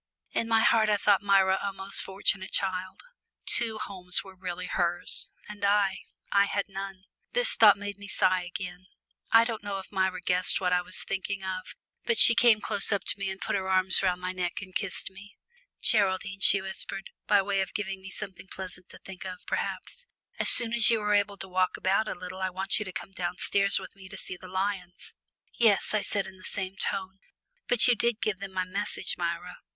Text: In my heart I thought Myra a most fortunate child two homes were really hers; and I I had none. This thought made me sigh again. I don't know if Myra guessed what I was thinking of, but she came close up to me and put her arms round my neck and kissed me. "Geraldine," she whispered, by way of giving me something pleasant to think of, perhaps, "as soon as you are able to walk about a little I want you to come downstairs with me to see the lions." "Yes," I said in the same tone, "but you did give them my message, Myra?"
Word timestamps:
In 0.31 0.47
my 0.47 0.61
heart 0.61 0.89
I 0.89 0.97
thought 0.97 1.21
Myra 1.21 1.59
a 1.61 1.71
most 1.71 2.01
fortunate 2.01 2.49
child 2.51 3.01
two 3.45 3.77
homes 3.77 4.23
were 4.23 4.33
really 4.35 4.65
hers; 4.65 5.29
and 5.47 5.63
I 5.63 5.99
I 6.31 6.45
had 6.45 6.65
none. 6.67 7.03
This 7.33 7.53
thought 7.53 7.77
made 7.77 7.99
me 7.99 8.07
sigh 8.07 8.41
again. 8.41 8.87
I 9.31 9.43
don't 9.43 9.61
know 9.63 9.77
if 9.77 9.91
Myra 9.91 10.19
guessed 10.19 10.59
what 10.59 10.73
I 10.73 10.81
was 10.81 11.03
thinking 11.03 11.43
of, 11.43 11.75
but 12.03 12.17
she 12.17 12.33
came 12.33 12.61
close 12.61 12.91
up 12.91 13.03
to 13.09 13.19
me 13.19 13.29
and 13.29 13.39
put 13.39 13.55
her 13.55 13.69
arms 13.69 14.01
round 14.01 14.19
my 14.21 14.31
neck 14.31 14.53
and 14.59 14.73
kissed 14.73 15.11
me. 15.11 15.37
"Geraldine," 15.83 16.39
she 16.39 16.61
whispered, 16.63 17.11
by 17.27 17.43
way 17.43 17.61
of 17.61 17.75
giving 17.75 18.01
me 18.01 18.09
something 18.09 18.47
pleasant 18.47 18.89
to 18.89 18.97
think 18.97 19.23
of, 19.23 19.37
perhaps, 19.45 20.07
"as 20.39 20.49
soon 20.49 20.73
as 20.73 20.89
you 20.89 20.99
are 21.01 21.13
able 21.13 21.37
to 21.37 21.47
walk 21.47 21.77
about 21.77 22.07
a 22.07 22.15
little 22.15 22.41
I 22.41 22.49
want 22.49 22.79
you 22.79 22.85
to 22.85 22.91
come 22.91 23.11
downstairs 23.11 23.77
with 23.77 23.95
me 23.95 24.09
to 24.09 24.17
see 24.17 24.35
the 24.35 24.47
lions." 24.47 25.13
"Yes," 25.53 25.93
I 25.93 26.01
said 26.01 26.25
in 26.25 26.37
the 26.37 26.43
same 26.43 26.75
tone, 26.75 27.19
"but 27.67 27.87
you 27.87 27.93
did 27.93 28.19
give 28.19 28.39
them 28.39 28.53
my 28.53 28.65
message, 28.65 29.15
Myra?" 29.15 29.59